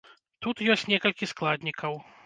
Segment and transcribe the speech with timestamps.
[0.45, 2.05] Тут ёсць некалькі складнікаў.